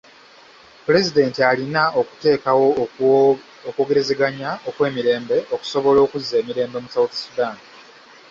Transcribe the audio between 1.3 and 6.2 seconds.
alina okuteekawo okwogerezeganya okw'emirembe okusobola